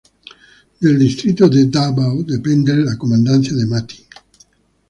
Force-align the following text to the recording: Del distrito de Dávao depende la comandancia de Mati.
Del 0.79 0.97
distrito 0.97 1.47
de 1.47 1.67
Dávao 1.67 2.23
depende 2.23 2.75
la 2.75 2.97
comandancia 2.97 3.53
de 3.53 3.67
Mati. 3.67 4.07